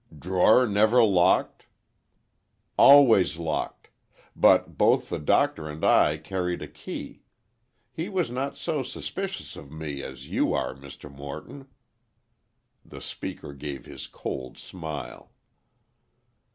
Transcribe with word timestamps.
"Drawer 0.17 0.65
never 0.65 1.03
locked?" 1.03 1.67
"Always 2.75 3.37
locked. 3.37 3.91
But 4.35 4.75
both 4.75 5.09
the 5.09 5.19
Doctor 5.19 5.69
and 5.69 5.85
I 5.85 6.17
carried 6.17 6.63
a 6.63 6.67
key. 6.67 7.21
He 7.91 8.09
was 8.09 8.31
not 8.31 8.57
so 8.57 8.81
suspicious 8.81 9.55
of 9.55 9.71
me 9.71 10.01
as 10.01 10.27
you 10.27 10.55
are, 10.55 10.73
Mr. 10.73 11.15
Morton." 11.15 11.67
The 12.83 12.99
speaker 12.99 13.53
gave 13.53 13.85
his 13.85 14.07
cold 14.07 14.57
smile. 14.57 15.33